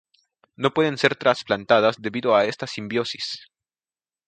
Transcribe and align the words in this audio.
No 0.55 0.73
pueden 0.73 0.97
ser 0.97 1.15
trasplantadas 1.15 2.01
debido 2.01 2.35
a 2.35 2.45
esta 2.45 2.65
simbiosis. 2.65 3.51